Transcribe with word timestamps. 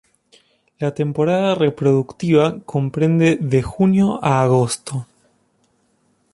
La 0.79 0.95
temporada 0.95 1.53
reproductiva 1.53 2.59
comprende 2.61 3.35
de 3.39 3.61
junio 3.61 4.17
a 4.23 4.41
agosto. 4.41 5.05